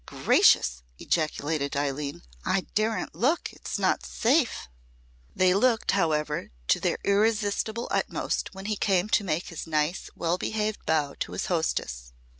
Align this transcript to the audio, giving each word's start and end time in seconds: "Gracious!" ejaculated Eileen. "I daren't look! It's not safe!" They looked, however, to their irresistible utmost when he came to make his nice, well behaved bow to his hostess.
"Gracious!" 0.07 0.81
ejaculated 0.97 1.77
Eileen. 1.77 2.23
"I 2.43 2.61
daren't 2.73 3.13
look! 3.13 3.53
It's 3.53 3.77
not 3.77 4.03
safe!" 4.03 4.67
They 5.35 5.53
looked, 5.53 5.91
however, 5.91 6.49
to 6.69 6.79
their 6.79 6.97
irresistible 7.05 7.87
utmost 7.91 8.51
when 8.55 8.65
he 8.65 8.75
came 8.77 9.09
to 9.09 9.23
make 9.23 9.49
his 9.49 9.67
nice, 9.67 10.09
well 10.15 10.39
behaved 10.39 10.87
bow 10.87 11.13
to 11.19 11.33
his 11.33 11.45
hostess. 11.53 12.13